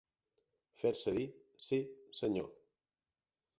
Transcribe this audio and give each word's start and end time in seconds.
Fer-se 0.83 1.13
dir 1.19 1.27
«sí, 1.67 1.81
senyor». 2.23 2.51